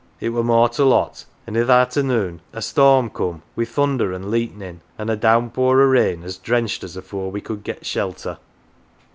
[0.19, 4.81] It were mortal hot, an' i' th' arternoon a storm coom, wi' thunder an' leetnin'
[4.97, 8.39] an' a downpour o' rain as drenched us afore we could get shelter.